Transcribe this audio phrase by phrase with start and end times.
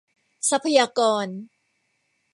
[0.49, 1.27] ทรัพยากร